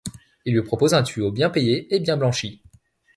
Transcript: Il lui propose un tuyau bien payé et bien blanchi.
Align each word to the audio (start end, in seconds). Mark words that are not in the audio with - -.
Il 0.45 0.55
lui 0.55 0.63
propose 0.63 0.95
un 0.95 1.03
tuyau 1.03 1.31
bien 1.31 1.51
payé 1.51 1.87
et 1.93 1.99
bien 1.99 2.17
blanchi. 2.17 2.63